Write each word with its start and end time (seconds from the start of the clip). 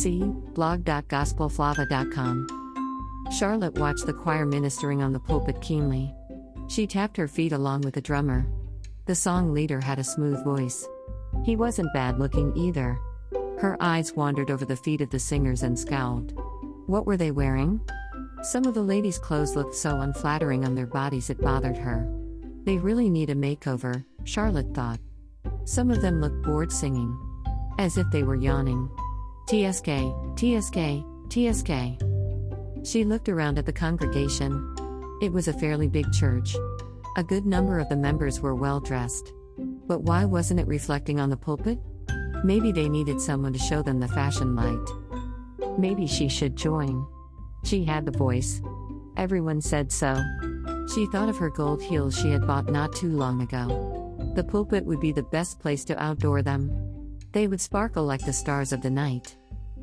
See 0.00 0.22
blog.gospelflava.com. 0.54 2.46
Charlotte 3.36 3.78
watched 3.78 4.06
the 4.06 4.14
choir 4.14 4.46
ministering 4.46 5.02
on 5.02 5.12
the 5.12 5.20
pulpit 5.20 5.60
keenly. 5.60 6.14
She 6.68 6.86
tapped 6.86 7.18
her 7.18 7.28
feet 7.28 7.52
along 7.52 7.82
with 7.82 7.92
the 7.92 8.00
drummer. 8.00 8.46
The 9.04 9.14
song 9.14 9.52
leader 9.52 9.78
had 9.78 9.98
a 9.98 10.04
smooth 10.04 10.42
voice. 10.42 10.88
He 11.44 11.54
wasn't 11.54 11.92
bad 11.92 12.18
looking 12.18 12.56
either. 12.56 12.98
Her 13.58 13.76
eyes 13.80 14.14
wandered 14.14 14.50
over 14.50 14.64
the 14.64 14.74
feet 14.74 15.02
of 15.02 15.10
the 15.10 15.18
singers 15.18 15.62
and 15.62 15.78
scowled. 15.78 16.32
What 16.86 17.04
were 17.04 17.18
they 17.18 17.30
wearing? 17.30 17.78
Some 18.42 18.64
of 18.64 18.72
the 18.72 18.80
ladies' 18.80 19.18
clothes 19.18 19.54
looked 19.54 19.74
so 19.74 20.00
unflattering 20.00 20.64
on 20.64 20.74
their 20.74 20.86
bodies 20.86 21.28
it 21.28 21.42
bothered 21.42 21.76
her. 21.76 22.08
They 22.64 22.78
really 22.78 23.10
need 23.10 23.28
a 23.28 23.34
makeover, 23.34 24.02
Charlotte 24.24 24.74
thought. 24.74 25.00
Some 25.66 25.90
of 25.90 26.00
them 26.00 26.22
looked 26.22 26.42
bored 26.42 26.72
singing. 26.72 27.14
As 27.78 27.98
if 27.98 28.10
they 28.10 28.22
were 28.22 28.36
yawning. 28.36 28.88
TSK, 29.50 30.14
TSK, 30.36 31.02
TSK. 31.28 31.72
She 32.84 33.02
looked 33.02 33.28
around 33.28 33.58
at 33.58 33.66
the 33.66 33.72
congregation. 33.72 34.76
It 35.20 35.32
was 35.32 35.48
a 35.48 35.52
fairly 35.52 35.88
big 35.88 36.12
church. 36.12 36.54
A 37.16 37.24
good 37.24 37.44
number 37.46 37.80
of 37.80 37.88
the 37.88 37.96
members 37.96 38.40
were 38.40 38.54
well 38.54 38.78
dressed. 38.78 39.32
But 39.88 40.04
why 40.04 40.24
wasn't 40.24 40.60
it 40.60 40.68
reflecting 40.68 41.18
on 41.18 41.30
the 41.30 41.36
pulpit? 41.36 41.80
Maybe 42.44 42.70
they 42.70 42.88
needed 42.88 43.20
someone 43.20 43.52
to 43.52 43.58
show 43.58 43.82
them 43.82 43.98
the 43.98 44.06
fashion 44.06 44.54
light. 44.54 44.88
Maybe 45.76 46.06
she 46.06 46.28
should 46.28 46.54
join. 46.54 47.04
She 47.64 47.84
had 47.84 48.06
the 48.06 48.16
voice. 48.16 48.62
Everyone 49.16 49.60
said 49.60 49.90
so. 49.90 50.14
She 50.94 51.06
thought 51.06 51.28
of 51.28 51.38
her 51.38 51.50
gold 51.50 51.82
heels 51.82 52.16
she 52.16 52.30
had 52.30 52.46
bought 52.46 52.70
not 52.70 52.94
too 52.94 53.10
long 53.10 53.42
ago. 53.42 54.32
The 54.36 54.44
pulpit 54.44 54.84
would 54.84 55.00
be 55.00 55.10
the 55.10 55.24
best 55.24 55.58
place 55.58 55.84
to 55.86 56.00
outdoor 56.00 56.40
them. 56.40 56.70
They 57.32 57.48
would 57.48 57.60
sparkle 57.60 58.04
like 58.04 58.24
the 58.24 58.32
stars 58.32 58.72
of 58.72 58.82
the 58.82 58.90
night. 58.90 59.36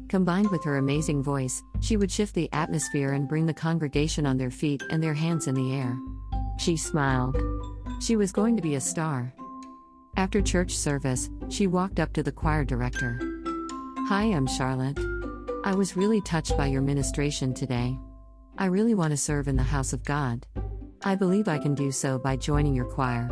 Combined 0.09 0.49
with 0.51 0.63
her 0.63 0.77
amazing 0.77 1.21
voice, 1.21 1.61
she 1.81 1.97
would 1.97 2.09
shift 2.09 2.33
the 2.33 2.49
atmosphere 2.53 3.11
and 3.11 3.27
bring 3.27 3.45
the 3.45 3.53
congregation 3.53 4.25
on 4.25 4.37
their 4.37 4.51
feet 4.51 4.81
and 4.89 5.03
their 5.03 5.13
hands 5.13 5.47
in 5.47 5.55
the 5.55 5.75
air. 5.75 5.97
She 6.57 6.77
smiled. 6.77 7.37
She 7.99 8.15
was 8.15 8.31
going 8.31 8.55
to 8.55 8.61
be 8.61 8.75
a 8.75 8.81
star. 8.81 9.33
After 10.15 10.41
church 10.41 10.71
service, 10.71 11.29
she 11.49 11.67
walked 11.67 11.99
up 11.99 12.13
to 12.13 12.23
the 12.23 12.31
choir 12.31 12.63
director. 12.63 13.19
Hi, 14.07 14.23
I'm 14.23 14.47
Charlotte. 14.47 14.97
I 15.65 15.75
was 15.75 15.97
really 15.97 16.21
touched 16.21 16.55
by 16.57 16.67
your 16.67 16.81
ministration 16.81 17.53
today. 17.53 17.97
I 18.57 18.67
really 18.67 18.95
want 18.95 19.11
to 19.11 19.17
serve 19.17 19.49
in 19.49 19.57
the 19.57 19.63
house 19.63 19.91
of 19.91 20.05
God. 20.05 20.47
I 21.03 21.15
believe 21.15 21.49
I 21.49 21.57
can 21.57 21.75
do 21.75 21.91
so 21.91 22.17
by 22.17 22.37
joining 22.37 22.73
your 22.73 22.85
choir. 22.85 23.29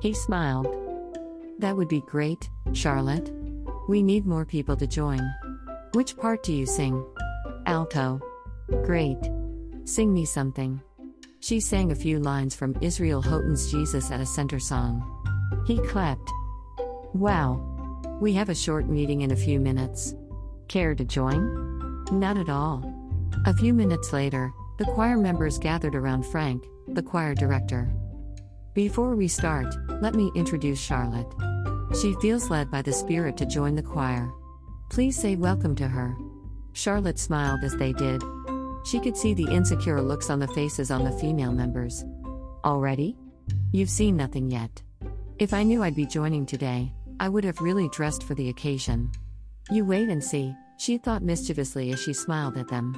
He 0.00 0.14
smiled. 0.14 0.66
That 1.58 1.76
would 1.76 1.88
be 1.88 2.00
great, 2.00 2.48
Charlotte. 2.72 3.30
We 3.86 4.02
need 4.02 4.24
more 4.26 4.46
people 4.46 4.76
to 4.78 4.86
join. 4.86 5.20
Which 5.96 6.14
part 6.18 6.42
do 6.42 6.52
you 6.52 6.66
sing? 6.66 7.02
Alto. 7.64 8.20
Great. 8.84 9.16
Sing 9.84 10.12
me 10.12 10.26
something. 10.26 10.82
She 11.40 11.58
sang 11.58 11.90
a 11.90 11.94
few 11.94 12.18
lines 12.18 12.54
from 12.54 12.76
Israel 12.82 13.22
Houghton's 13.22 13.70
Jesus 13.70 14.10
at 14.10 14.20
a 14.20 14.26
Center 14.26 14.58
song. 14.58 15.00
He 15.66 15.78
clapped. 15.78 16.30
Wow. 17.14 17.62
We 18.20 18.34
have 18.34 18.50
a 18.50 18.54
short 18.54 18.90
meeting 18.90 19.22
in 19.22 19.30
a 19.30 19.36
few 19.36 19.58
minutes. 19.58 20.14
Care 20.68 20.94
to 20.94 21.02
join? 21.02 22.04
Not 22.12 22.36
at 22.36 22.50
all. 22.50 22.84
A 23.46 23.54
few 23.54 23.72
minutes 23.72 24.12
later, 24.12 24.52
the 24.76 24.84
choir 24.84 25.16
members 25.16 25.58
gathered 25.58 25.94
around 25.94 26.26
Frank, 26.26 26.62
the 26.88 27.02
choir 27.02 27.34
director. 27.34 27.90
Before 28.74 29.16
we 29.16 29.28
start, 29.28 29.74
let 30.02 30.14
me 30.14 30.30
introduce 30.34 30.78
Charlotte. 30.78 31.32
She 31.98 32.12
feels 32.20 32.50
led 32.50 32.70
by 32.70 32.82
the 32.82 32.92
Spirit 32.92 33.38
to 33.38 33.46
join 33.46 33.76
the 33.76 33.82
choir. 33.82 34.30
Please 34.88 35.20
say 35.20 35.36
welcome 35.36 35.74
to 35.76 35.88
her. 35.88 36.16
Charlotte 36.72 37.18
smiled 37.18 37.64
as 37.64 37.76
they 37.76 37.92
did. 37.92 38.22
She 38.84 39.00
could 39.00 39.16
see 39.16 39.34
the 39.34 39.50
insecure 39.50 40.00
looks 40.00 40.30
on 40.30 40.38
the 40.38 40.48
faces 40.48 40.90
on 40.90 41.04
the 41.04 41.12
female 41.12 41.52
members. 41.52 42.04
Already? 42.64 43.16
You've 43.72 43.90
seen 43.90 44.16
nothing 44.16 44.50
yet. 44.50 44.82
If 45.38 45.52
I 45.52 45.64
knew 45.64 45.82
I'd 45.82 45.96
be 45.96 46.06
joining 46.06 46.46
today, 46.46 46.92
I 47.18 47.28
would 47.28 47.44
have 47.44 47.60
really 47.60 47.88
dressed 47.90 48.22
for 48.22 48.34
the 48.34 48.48
occasion. 48.48 49.10
You 49.70 49.84
wait 49.84 50.08
and 50.08 50.22
see, 50.22 50.54
she 50.78 50.98
thought 50.98 51.22
mischievously 51.22 51.92
as 51.92 52.00
she 52.00 52.12
smiled 52.12 52.56
at 52.56 52.68
them. 52.68 52.94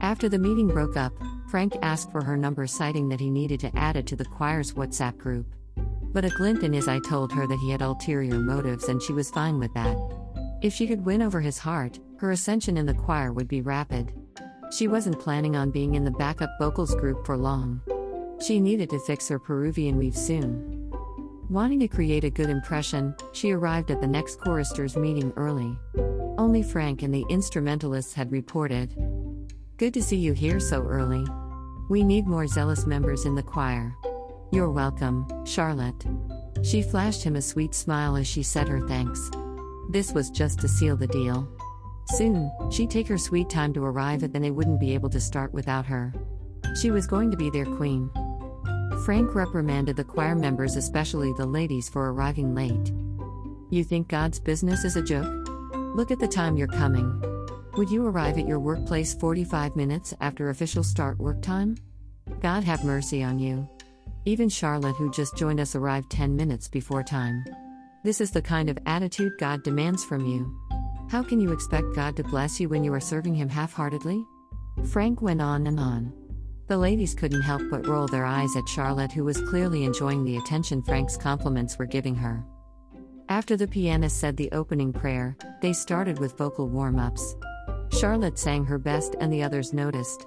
After 0.00 0.28
the 0.28 0.38
meeting 0.38 0.68
broke 0.68 0.96
up, 0.96 1.12
Frank 1.48 1.74
asked 1.82 2.12
for 2.12 2.22
her 2.22 2.36
number, 2.36 2.66
citing 2.66 3.08
that 3.08 3.20
he 3.20 3.30
needed 3.30 3.60
to 3.60 3.76
add 3.76 3.96
it 3.96 4.06
to 4.08 4.16
the 4.16 4.24
choir's 4.24 4.74
WhatsApp 4.74 5.16
group. 5.16 5.46
But 6.12 6.24
a 6.24 6.30
glint 6.30 6.62
in 6.62 6.72
his 6.72 6.86
eye 6.86 7.00
told 7.00 7.32
her 7.32 7.46
that 7.46 7.58
he 7.58 7.70
had 7.70 7.82
ulterior 7.82 8.38
motives 8.38 8.88
and 8.88 9.02
she 9.02 9.12
was 9.12 9.30
fine 9.30 9.58
with 9.58 9.72
that. 9.74 9.96
If 10.60 10.74
she 10.74 10.88
could 10.88 11.04
win 11.04 11.22
over 11.22 11.40
his 11.40 11.58
heart, 11.58 12.00
her 12.18 12.32
ascension 12.32 12.76
in 12.76 12.86
the 12.86 12.94
choir 12.94 13.32
would 13.32 13.46
be 13.46 13.60
rapid. 13.60 14.12
She 14.76 14.88
wasn't 14.88 15.20
planning 15.20 15.54
on 15.54 15.70
being 15.70 15.94
in 15.94 16.04
the 16.04 16.10
backup 16.10 16.50
vocals 16.58 16.94
group 16.96 17.24
for 17.24 17.36
long. 17.36 17.80
She 18.44 18.58
needed 18.58 18.90
to 18.90 18.98
fix 18.98 19.28
her 19.28 19.38
Peruvian 19.38 19.96
weave 19.96 20.16
soon. 20.16 20.90
Wanting 21.48 21.78
to 21.80 21.88
create 21.88 22.24
a 22.24 22.30
good 22.30 22.50
impression, 22.50 23.14
she 23.32 23.52
arrived 23.52 23.90
at 23.92 24.00
the 24.00 24.06
next 24.06 24.40
choristers 24.40 24.96
meeting 24.96 25.32
early. 25.36 25.78
Only 26.36 26.62
Frank 26.62 27.02
and 27.02 27.14
the 27.14 27.24
instrumentalists 27.30 28.12
had 28.12 28.32
reported. 28.32 28.94
Good 29.76 29.94
to 29.94 30.02
see 30.02 30.16
you 30.16 30.32
here 30.32 30.58
so 30.58 30.82
early. 30.82 31.24
We 31.88 32.02
need 32.02 32.26
more 32.26 32.48
zealous 32.48 32.84
members 32.84 33.24
in 33.24 33.36
the 33.36 33.42
choir. 33.44 33.94
You're 34.50 34.70
welcome, 34.70 35.26
Charlotte. 35.46 36.04
She 36.62 36.82
flashed 36.82 37.22
him 37.22 37.36
a 37.36 37.42
sweet 37.42 37.74
smile 37.74 38.16
as 38.16 38.26
she 38.26 38.42
said 38.42 38.68
her 38.68 38.86
thanks. 38.88 39.30
This 39.88 40.12
was 40.12 40.30
just 40.30 40.60
to 40.60 40.68
seal 40.68 40.96
the 40.96 41.06
deal. 41.06 41.48
Soon, 42.08 42.50
she'd 42.70 42.90
take 42.90 43.08
her 43.08 43.18
sweet 43.18 43.48
time 43.48 43.72
to 43.74 43.84
arrive, 43.84 44.22
and 44.22 44.32
then 44.32 44.42
they 44.42 44.50
wouldn't 44.50 44.80
be 44.80 44.94
able 44.94 45.10
to 45.10 45.20
start 45.20 45.52
without 45.52 45.86
her. 45.86 46.12
She 46.80 46.90
was 46.90 47.06
going 47.06 47.30
to 47.30 47.36
be 47.36 47.50
their 47.50 47.64
queen. 47.64 48.10
Frank 49.04 49.34
reprimanded 49.34 49.96
the 49.96 50.04
choir 50.04 50.34
members, 50.34 50.76
especially 50.76 51.32
the 51.34 51.46
ladies, 51.46 51.88
for 51.88 52.12
arriving 52.12 52.54
late. 52.54 52.92
You 53.70 53.84
think 53.84 54.08
God's 54.08 54.40
business 54.40 54.84
is 54.84 54.96
a 54.96 55.02
joke? 55.02 55.48
Look 55.94 56.10
at 56.10 56.18
the 56.18 56.28
time 56.28 56.56
you're 56.56 56.66
coming. 56.66 57.22
Would 57.76 57.90
you 57.90 58.06
arrive 58.06 58.38
at 58.38 58.48
your 58.48 58.58
workplace 58.58 59.14
45 59.14 59.76
minutes 59.76 60.14
after 60.20 60.50
official 60.50 60.82
start 60.82 61.18
work 61.18 61.40
time? 61.42 61.76
God 62.40 62.64
have 62.64 62.84
mercy 62.84 63.22
on 63.22 63.38
you. 63.38 63.68
Even 64.24 64.48
Charlotte, 64.48 64.96
who 64.96 65.10
just 65.10 65.36
joined 65.36 65.60
us, 65.60 65.74
arrived 65.74 66.10
10 66.10 66.36
minutes 66.36 66.68
before 66.68 67.02
time. 67.02 67.44
This 68.08 68.22
is 68.22 68.30
the 68.30 68.40
kind 68.40 68.70
of 68.70 68.78
attitude 68.86 69.36
God 69.38 69.62
demands 69.62 70.02
from 70.02 70.24
you. 70.24 70.50
How 71.10 71.22
can 71.22 71.40
you 71.40 71.52
expect 71.52 71.94
God 71.94 72.16
to 72.16 72.24
bless 72.24 72.58
you 72.58 72.66
when 72.66 72.82
you 72.82 72.94
are 72.94 73.00
serving 73.00 73.34
Him 73.34 73.50
half 73.50 73.74
heartedly? 73.74 74.24
Frank 74.86 75.20
went 75.20 75.42
on 75.42 75.66
and 75.66 75.78
on. 75.78 76.14
The 76.68 76.78
ladies 76.78 77.14
couldn't 77.14 77.42
help 77.42 77.60
but 77.70 77.86
roll 77.86 78.06
their 78.06 78.24
eyes 78.24 78.56
at 78.56 78.66
Charlotte, 78.66 79.12
who 79.12 79.24
was 79.24 79.42
clearly 79.50 79.84
enjoying 79.84 80.24
the 80.24 80.38
attention 80.38 80.82
Frank's 80.82 81.18
compliments 81.18 81.76
were 81.76 81.84
giving 81.84 82.14
her. 82.14 82.42
After 83.28 83.58
the 83.58 83.68
pianist 83.68 84.18
said 84.18 84.38
the 84.38 84.52
opening 84.52 84.90
prayer, 84.90 85.36
they 85.60 85.74
started 85.74 86.18
with 86.18 86.38
vocal 86.38 86.66
warm 86.66 86.98
ups. 86.98 87.36
Charlotte 87.92 88.38
sang 88.38 88.64
her 88.64 88.78
best, 88.78 89.16
and 89.20 89.30
the 89.30 89.42
others 89.42 89.74
noticed. 89.74 90.26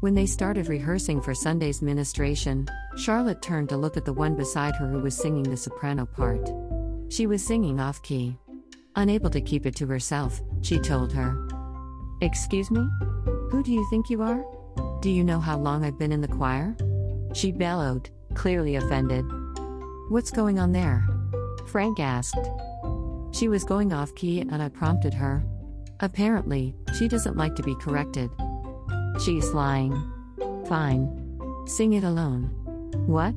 When 0.00 0.14
they 0.14 0.24
started 0.24 0.68
rehearsing 0.68 1.20
for 1.20 1.34
Sunday's 1.34 1.82
ministration, 1.82 2.66
Charlotte 2.96 3.42
turned 3.42 3.68
to 3.68 3.76
look 3.76 3.98
at 3.98 4.06
the 4.06 4.14
one 4.14 4.34
beside 4.34 4.76
her 4.76 4.88
who 4.88 5.00
was 5.00 5.14
singing 5.14 5.42
the 5.42 5.58
soprano 5.58 6.06
part. 6.06 6.48
She 7.08 7.26
was 7.26 7.44
singing 7.44 7.80
off 7.80 8.02
key. 8.02 8.36
Unable 8.96 9.30
to 9.30 9.40
keep 9.40 9.64
it 9.64 9.74
to 9.76 9.86
herself, 9.86 10.40
she 10.62 10.78
told 10.78 11.12
her, 11.12 11.48
Excuse 12.20 12.70
me? 12.70 12.86
Who 13.50 13.62
do 13.62 13.72
you 13.72 13.86
think 13.90 14.10
you 14.10 14.22
are? 14.22 14.44
Do 15.00 15.10
you 15.10 15.24
know 15.24 15.40
how 15.40 15.58
long 15.58 15.84
I've 15.84 15.98
been 15.98 16.12
in 16.12 16.20
the 16.20 16.28
choir? 16.28 16.76
She 17.32 17.52
bellowed, 17.52 18.10
clearly 18.34 18.76
offended. 18.76 19.24
What's 20.08 20.30
going 20.30 20.58
on 20.58 20.72
there? 20.72 21.06
Frank 21.66 22.00
asked. 22.00 22.48
She 23.32 23.48
was 23.48 23.64
going 23.64 23.92
off 23.92 24.14
key 24.14 24.40
and 24.40 24.62
I 24.62 24.68
prompted 24.68 25.14
her. 25.14 25.44
Apparently, 26.00 26.74
she 26.98 27.08
doesn't 27.08 27.36
like 27.36 27.54
to 27.56 27.62
be 27.62 27.74
corrected. 27.76 28.30
She's 29.24 29.52
lying. 29.52 29.92
Fine. 30.66 31.64
Sing 31.66 31.92
it 31.92 32.04
alone. 32.04 32.50
What? 33.06 33.34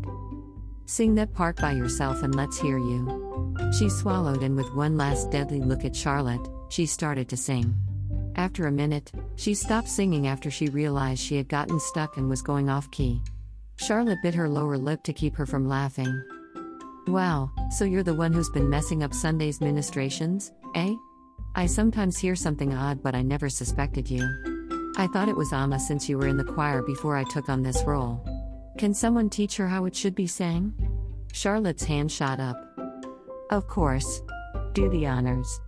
Sing 0.86 1.16
that 1.16 1.34
part 1.34 1.58
by 1.58 1.72
yourself 1.72 2.24
and 2.24 2.36
let's 2.36 2.60
hear 2.60 2.78
you. 2.78 3.31
She 3.78 3.90
swallowed 3.90 4.44
and 4.44 4.56
with 4.56 4.74
one 4.76 4.98
last 4.98 5.32
deadly 5.32 5.60
look 5.60 5.86
at 5.86 5.96
Charlotte, 5.96 6.48
she 6.70 6.86
started 6.86 7.30
to 7.30 7.38
sing. 7.38 7.74
After 8.36 8.68
a 8.68 8.72
minute, 8.72 9.12
she 9.36 9.54
stopped 9.54 9.90
singing 9.90 10.28
after 10.28 10.50
she 10.50 10.68
realized 10.70 11.22
she 11.22 11.38
had 11.38 11.50
gotten 11.50 11.80
stuck 11.80 12.18
and 12.18 12.30
was 12.30 12.42
going 12.42 12.70
off 12.70 12.90
key. 12.92 13.22
Charlotte 13.76 14.20
bit 14.22 14.36
her 14.36 14.48
lower 14.48 14.78
lip 14.78 15.04
to 15.04 15.14
keep 15.14 15.36
her 15.36 15.46
from 15.46 15.68
laughing. 15.68 16.24
Wow, 17.08 17.52
so 17.72 17.84
you're 17.84 18.04
the 18.04 18.14
one 18.14 18.32
who's 18.32 18.50
been 18.50 18.70
messing 18.70 19.04
up 19.04 19.14
Sunday's 19.14 19.60
ministrations, 19.60 20.52
eh? 20.76 20.94
I 21.56 21.66
sometimes 21.66 22.18
hear 22.18 22.36
something 22.36 22.74
odd, 22.74 23.04
but 23.04 23.16
I 23.16 23.22
never 23.22 23.50
suspected 23.50 24.10
you. 24.10 24.24
I 24.98 25.08
thought 25.08 25.30
it 25.30 25.36
was 25.36 25.52
Amma 25.52 25.80
since 25.80 26.08
you 26.08 26.18
were 26.18 26.28
in 26.28 26.38
the 26.38 26.44
choir 26.44 26.82
before 26.82 27.18
I 27.18 27.26
took 27.26 27.50
on 27.50 27.64
this 27.64 27.84
role. 27.84 28.24
Can 28.78 28.94
someone 28.94 29.30
teach 29.30 29.58
her 29.58 29.68
how 29.68 29.86
it 29.86 29.96
should 29.96 30.16
be 30.16 30.28
sang? 30.28 30.74
Charlotte's 31.34 31.84
hand 31.84 32.12
shot 32.12 32.40
up. 32.40 32.71
Of 33.52 33.68
course. 33.68 34.22
Do 34.72 34.90
the 34.90 35.06
honors. 35.06 35.60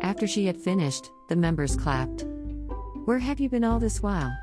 After 0.00 0.26
she 0.26 0.46
had 0.46 0.56
finished, 0.56 1.12
the 1.28 1.36
members 1.36 1.76
clapped. 1.76 2.24
Where 3.04 3.20
have 3.20 3.38
you 3.38 3.48
been 3.48 3.62
all 3.62 3.78
this 3.78 4.02
while? 4.02 4.36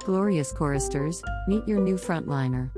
Glorious 0.00 0.50
choristers, 0.50 1.22
meet 1.46 1.66
your 1.68 1.80
new 1.80 1.94
frontliner. 1.94 2.70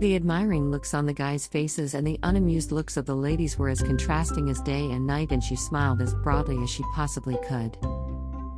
The 0.00 0.16
admiring 0.16 0.72
looks 0.72 0.92
on 0.92 1.06
the 1.06 1.12
guys' 1.12 1.46
faces 1.46 1.94
and 1.94 2.04
the 2.04 2.18
unamused 2.24 2.72
looks 2.72 2.96
of 2.96 3.06
the 3.06 3.14
ladies 3.14 3.56
were 3.56 3.68
as 3.68 3.80
contrasting 3.80 4.50
as 4.50 4.60
day 4.62 4.90
and 4.90 5.06
night, 5.06 5.30
and 5.30 5.44
she 5.44 5.54
smiled 5.54 6.02
as 6.02 6.14
broadly 6.16 6.60
as 6.62 6.70
she 6.70 6.82
possibly 6.92 7.38
could. 7.46 7.78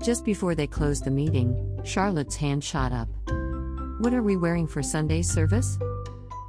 Just 0.02 0.25
before 0.25 0.55
they 0.55 0.67
closed 0.67 1.05
the 1.05 1.11
meeting, 1.11 1.79
Charlotte's 1.84 2.37
hand 2.37 2.64
shot 2.64 2.93
up. 2.93 3.08
What 3.99 4.14
are 4.14 4.23
we 4.23 4.37
wearing 4.37 4.67
for 4.67 4.82
Sunday's 4.82 5.31
service? 5.31 5.79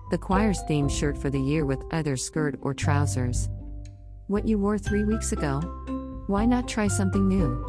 The 0.10 0.18
choir's 0.18 0.62
theme 0.68 0.88
shirt 0.88 1.18
for 1.18 1.30
the 1.30 1.42
year 1.42 1.66
with 1.66 1.84
either 1.92 2.16
skirt 2.16 2.58
or 2.62 2.74
trousers. 2.74 3.50
What 4.34 4.48
you 4.48 4.58
wore 4.58 4.80
three 4.80 5.04
weeks 5.04 5.32
ago? 5.32 5.60
Why 6.26 6.44
not 6.48 6.68
try 6.68 6.88
something 6.88 7.28
new? 7.28 7.64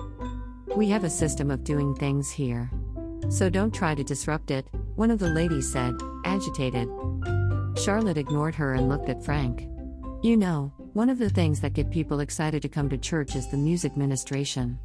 We 0.74 0.88
have 0.88 1.04
a 1.04 1.10
system 1.10 1.50
of 1.50 1.62
doing 1.62 1.94
things 1.94 2.30
here. 2.30 2.70
So 3.28 3.50
don't 3.50 3.74
try 3.74 3.94
to 3.94 4.02
disrupt 4.02 4.50
it, 4.50 4.66
one 4.96 5.10
of 5.10 5.18
the 5.18 5.28
ladies 5.28 5.70
said, 5.70 5.94
agitated. 6.24 6.88
Charlotte 7.76 8.16
ignored 8.16 8.54
her 8.54 8.72
and 8.72 8.88
looked 8.88 9.10
at 9.10 9.22
Frank. 9.22 9.68
You 10.22 10.38
know, 10.38 10.72
one 10.94 11.10
of 11.10 11.18
the 11.18 11.28
things 11.28 11.60
that 11.60 11.74
get 11.74 11.90
people 11.90 12.20
excited 12.20 12.62
to 12.62 12.68
come 12.70 12.88
to 12.88 12.96
church 12.96 13.36
is 13.36 13.50
the 13.50 13.58
music 13.58 13.94
ministration. 13.94 14.78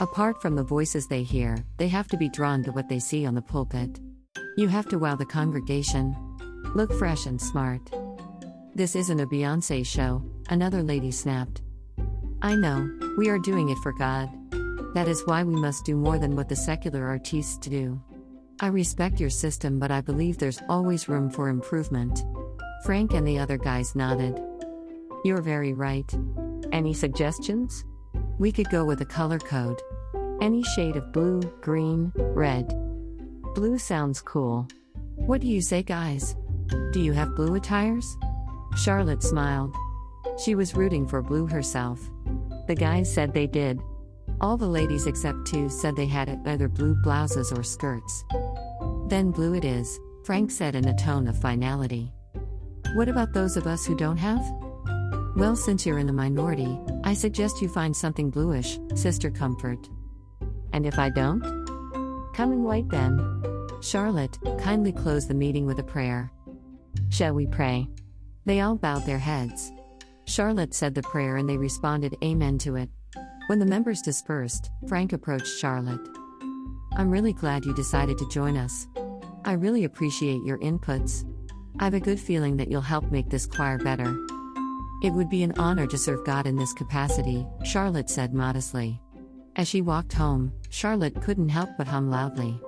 Apart 0.00 0.40
from 0.40 0.54
the 0.54 0.64
voices 0.64 1.08
they 1.08 1.24
hear, 1.24 1.62
they 1.76 1.88
have 1.88 2.08
to 2.08 2.16
be 2.16 2.30
drawn 2.30 2.64
to 2.64 2.72
what 2.72 2.88
they 2.88 2.98
see 2.98 3.26
on 3.26 3.34
the 3.34 3.42
pulpit. 3.42 4.00
You 4.56 4.68
have 4.68 4.88
to 4.88 4.98
wow 4.98 5.14
the 5.14 5.26
congregation. 5.26 6.16
Look 6.74 6.90
fresh 6.94 7.26
and 7.26 7.38
smart. 7.38 7.82
This 8.74 8.96
isn't 8.96 9.20
a 9.20 9.26
Beyonce 9.26 9.84
show, 9.84 10.22
another 10.48 10.82
lady 10.82 11.10
snapped. 11.10 11.62
I 12.42 12.54
know, 12.54 12.88
we 13.16 13.28
are 13.28 13.38
doing 13.38 13.68
it 13.68 13.78
for 13.78 13.92
God. 13.92 14.30
That 14.94 15.08
is 15.08 15.22
why 15.26 15.42
we 15.44 15.54
must 15.54 15.84
do 15.84 15.96
more 15.96 16.18
than 16.18 16.36
what 16.36 16.48
the 16.48 16.56
secular 16.56 17.06
artists 17.06 17.56
do. 17.58 18.00
I 18.60 18.68
respect 18.68 19.20
your 19.20 19.30
system, 19.30 19.78
but 19.78 19.90
I 19.90 20.00
believe 20.00 20.38
there's 20.38 20.62
always 20.68 21.08
room 21.08 21.30
for 21.30 21.48
improvement. 21.48 22.24
Frank 22.84 23.12
and 23.14 23.26
the 23.26 23.38
other 23.38 23.58
guys 23.58 23.94
nodded. 23.94 24.40
You're 25.24 25.42
very 25.42 25.72
right. 25.72 26.12
Any 26.72 26.94
suggestions? 26.94 27.84
We 28.38 28.52
could 28.52 28.70
go 28.70 28.84
with 28.84 29.00
a 29.00 29.06
color 29.06 29.38
code. 29.38 29.80
Any 30.40 30.62
shade 30.62 30.96
of 30.96 31.12
blue, 31.12 31.40
green, 31.60 32.12
red. 32.16 32.68
Blue 33.54 33.78
sounds 33.78 34.20
cool. 34.20 34.68
What 35.16 35.40
do 35.40 35.48
you 35.48 35.60
say, 35.60 35.82
guys? 35.82 36.36
Do 36.92 37.00
you 37.00 37.12
have 37.12 37.34
blue 37.34 37.54
attires? 37.54 38.16
Charlotte 38.76 39.22
smiled. 39.22 39.74
She 40.38 40.54
was 40.54 40.74
rooting 40.74 41.06
for 41.06 41.20
blue 41.20 41.46
herself. 41.46 42.00
The 42.68 42.74
guys 42.74 43.12
said 43.12 43.34
they 43.34 43.46
did. 43.46 43.80
All 44.40 44.56
the 44.56 44.68
ladies 44.68 45.06
except 45.06 45.46
two 45.46 45.68
said 45.68 45.96
they 45.96 46.06
had 46.06 46.40
either 46.46 46.68
blue 46.68 46.94
blouses 47.02 47.52
or 47.52 47.64
skirts. 47.64 48.24
Then 49.08 49.32
blue 49.32 49.54
it 49.54 49.64
is, 49.64 49.98
Frank 50.24 50.50
said 50.50 50.76
in 50.76 50.86
a 50.86 50.96
tone 50.96 51.26
of 51.26 51.40
finality. 51.40 52.12
What 52.94 53.08
about 53.08 53.32
those 53.32 53.56
of 53.56 53.66
us 53.66 53.84
who 53.84 53.96
don't 53.96 54.16
have? 54.16 54.44
Well, 55.34 55.56
since 55.56 55.84
you're 55.84 55.98
in 55.98 56.06
the 56.06 56.12
minority, 56.12 56.78
I 57.04 57.14
suggest 57.14 57.60
you 57.60 57.68
find 57.68 57.96
something 57.96 58.30
bluish, 58.30 58.78
Sister 58.94 59.30
Comfort. 59.30 59.88
And 60.72 60.86
if 60.86 60.98
I 60.98 61.10
don't? 61.10 61.42
Come 62.34 62.52
in 62.52 62.62
white 62.62 62.88
then. 62.88 63.42
Charlotte, 63.80 64.38
kindly 64.60 64.92
close 64.92 65.26
the 65.26 65.34
meeting 65.34 65.66
with 65.66 65.78
a 65.78 65.84
prayer. 65.84 66.30
Shall 67.08 67.34
we 67.34 67.46
pray? 67.46 67.88
They 68.44 68.60
all 68.60 68.76
bowed 68.76 69.04
their 69.06 69.18
heads. 69.18 69.72
Charlotte 70.28 70.74
said 70.74 70.94
the 70.94 71.02
prayer 71.02 71.38
and 71.38 71.48
they 71.48 71.56
responded 71.56 72.14
Amen 72.22 72.58
to 72.58 72.76
it. 72.76 72.90
When 73.46 73.58
the 73.58 73.64
members 73.64 74.02
dispersed, 74.02 74.70
Frank 74.86 75.14
approached 75.14 75.58
Charlotte. 75.58 76.06
I'm 76.98 77.10
really 77.10 77.32
glad 77.32 77.64
you 77.64 77.74
decided 77.74 78.18
to 78.18 78.28
join 78.28 78.58
us. 78.58 78.86
I 79.46 79.52
really 79.52 79.84
appreciate 79.84 80.44
your 80.44 80.58
inputs. 80.58 81.24
I've 81.80 81.94
a 81.94 82.00
good 82.00 82.20
feeling 82.20 82.58
that 82.58 82.70
you'll 82.70 82.82
help 82.82 83.10
make 83.10 83.30
this 83.30 83.46
choir 83.46 83.78
better. 83.78 84.14
It 85.02 85.14
would 85.14 85.30
be 85.30 85.44
an 85.44 85.58
honor 85.58 85.86
to 85.86 85.96
serve 85.96 86.26
God 86.26 86.46
in 86.46 86.56
this 86.56 86.74
capacity, 86.74 87.46
Charlotte 87.64 88.10
said 88.10 88.34
modestly. 88.34 89.00
As 89.56 89.66
she 89.66 89.80
walked 89.80 90.12
home, 90.12 90.52
Charlotte 90.68 91.22
couldn't 91.22 91.48
help 91.48 91.70
but 91.78 91.88
hum 91.88 92.10
loudly. 92.10 92.60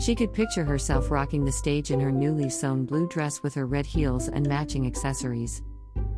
She 0.00 0.16
could 0.16 0.34
picture 0.34 0.64
herself 0.64 1.12
rocking 1.12 1.44
the 1.44 1.52
stage 1.52 1.92
in 1.92 2.00
her 2.00 2.10
newly 2.10 2.50
sewn 2.50 2.84
blue 2.84 3.06
dress 3.08 3.44
with 3.44 3.54
her 3.54 3.66
red 3.66 3.86
heels 3.86 4.26
and 4.28 4.48
matching 4.48 4.86
accessories. 4.88 5.62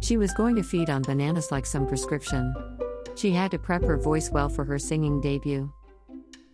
She 0.01 0.17
was 0.17 0.33
going 0.33 0.57
to 0.57 0.63
feed 0.63 0.91
on 0.91 1.03
bananas 1.03 1.51
like 1.51 1.67
some 1.67 1.87
prescription. 1.87 2.55
She 3.17 3.33
had 3.33 3.51
to 3.51 3.59
prep 3.59 3.83
her 3.83 3.97
voice 3.97 4.31
well 4.31 4.49
for 4.49 4.65
her 4.65 4.79
singing 4.79 5.21
debut. 5.21 5.73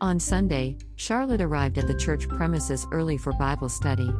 On 0.00 0.19
Sunday, 0.19 0.76
Charlotte 0.96 1.41
arrived 1.41 1.79
at 1.79 1.87
the 1.87 1.96
church 1.96 2.29
premises 2.29 2.87
early 2.91 3.17
for 3.17 3.32
Bible 3.35 3.69
study. 3.69 4.11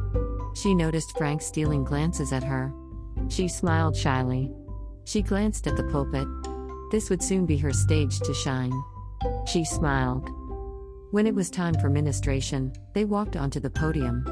She 0.55 0.73
noticed 0.73 1.17
Frank 1.17 1.41
stealing 1.41 1.83
glances 1.83 2.31
at 2.31 2.43
her. 2.43 2.71
She 3.29 3.47
smiled 3.47 3.95
shyly. 3.95 4.51
She 5.05 5.21
glanced 5.21 5.67
at 5.67 5.75
the 5.75 5.83
pulpit. 5.83 6.27
This 6.91 7.09
would 7.09 7.21
soon 7.21 7.45
be 7.45 7.57
her 7.57 7.73
stage 7.73 8.19
to 8.21 8.33
shine. 8.33 8.73
She 9.45 9.65
smiled. 9.65 10.29
When 11.11 11.27
it 11.27 11.35
was 11.35 11.49
time 11.49 11.75
for 11.75 11.89
ministration, 11.89 12.73
they 12.93 13.05
walked 13.05 13.35
onto 13.35 13.59
the 13.59 13.69
podium. 13.69 14.23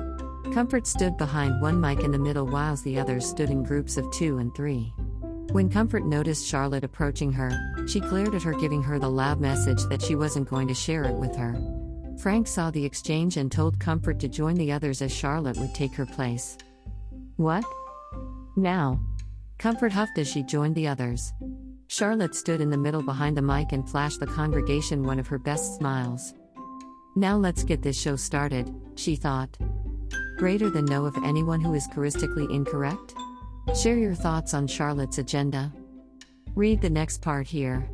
Comfort 0.53 0.85
stood 0.85 1.17
behind 1.17 1.59
one 1.63 1.81
mic 1.81 2.01
in 2.01 2.11
the 2.11 2.19
middle 2.19 2.45
whilst 2.45 2.83
the 2.83 2.99
others 2.99 3.27
stood 3.27 3.49
in 3.49 3.63
groups 3.63 3.97
of 3.97 4.11
two 4.11 4.37
and 4.37 4.53
three. 4.53 4.93
When 5.51 5.67
Comfort 5.67 6.05
noticed 6.05 6.45
Charlotte 6.45 6.83
approaching 6.83 7.31
her, 7.31 7.51
she 7.87 7.99
glared 7.99 8.35
at 8.35 8.43
her, 8.43 8.53
giving 8.53 8.83
her 8.83 8.99
the 8.99 9.09
loud 9.09 9.41
message 9.41 9.83
that 9.85 10.01
she 10.03 10.13
wasn't 10.13 10.47
going 10.47 10.67
to 10.67 10.75
share 10.75 11.05
it 11.05 11.15
with 11.15 11.35
her. 11.35 11.55
Frank 12.19 12.45
saw 12.45 12.69
the 12.69 12.85
exchange 12.85 13.37
and 13.37 13.51
told 13.51 13.79
Comfort 13.79 14.19
to 14.19 14.27
join 14.27 14.53
the 14.53 14.71
others 14.71 15.01
as 15.01 15.11
Charlotte 15.11 15.57
would 15.57 15.73
take 15.73 15.95
her 15.95 16.05
place. 16.05 16.55
What? 17.37 17.65
Now. 18.55 19.01
Comfort 19.57 19.91
huffed 19.91 20.19
as 20.19 20.27
she 20.27 20.43
joined 20.43 20.75
the 20.75 20.87
others. 20.87 21.33
Charlotte 21.87 22.35
stood 22.35 22.61
in 22.61 22.69
the 22.69 22.77
middle 22.77 23.01
behind 23.01 23.35
the 23.35 23.41
mic 23.41 23.71
and 23.71 23.89
flashed 23.89 24.19
the 24.19 24.27
congregation 24.27 25.01
one 25.01 25.17
of 25.17 25.27
her 25.27 25.39
best 25.39 25.77
smiles. 25.77 26.35
Now 27.15 27.37
let's 27.37 27.63
get 27.63 27.81
this 27.81 27.99
show 27.99 28.15
started, 28.15 28.71
she 28.95 29.15
thought. 29.15 29.57
Greater 30.43 30.69
than 30.69 30.83
know 30.83 31.05
of 31.05 31.15
anyone 31.23 31.61
who 31.61 31.73
is 31.73 31.87
choristically 31.87 32.53
incorrect? 32.53 33.15
Share 33.81 33.95
your 33.95 34.13
thoughts 34.13 34.53
on 34.53 34.67
Charlotte's 34.67 35.17
agenda. 35.17 35.71
Read 36.53 36.81
the 36.81 36.89
next 36.89 37.21
part 37.21 37.47
here. 37.47 37.89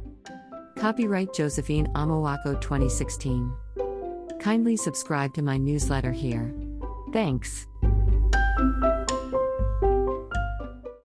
Copyright 0.75 1.31
Josephine 1.31 1.85
Amowako 1.93 2.59
2016. 2.59 3.53
Kindly 4.39 4.75
subscribe 4.75 5.31
to 5.35 5.43
my 5.43 5.57
newsletter 5.57 6.11
here. 6.11 6.51
Thanks. 7.13 7.67